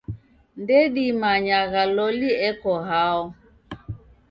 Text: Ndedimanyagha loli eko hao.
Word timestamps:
Ndedimanyagha 0.61 1.83
loli 1.95 2.29
eko 2.49 2.73
hao. 2.87 3.23